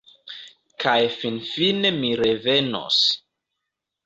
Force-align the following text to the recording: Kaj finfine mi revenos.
Kaj 0.83 0.95
finfine 1.17 1.93
mi 1.99 2.11
revenos. 2.23 3.05